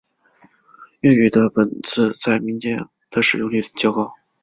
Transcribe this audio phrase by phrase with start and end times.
[1.01, 4.15] 粤语的本字在民间的使用率较高。